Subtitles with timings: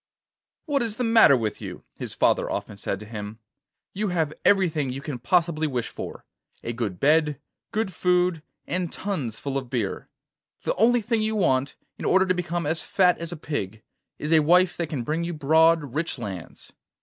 [0.65, 3.37] 'What is the matter with you?' his father often said to him.
[3.93, 6.25] 'You have everything you can possibly wish for:
[6.63, 7.39] a good bed,
[7.71, 10.09] good food, and tuns full of beer.
[10.63, 13.83] The only thing you want, in order to become as fat as a pig,
[14.17, 16.73] is a wife that can bring you broad, rich lands.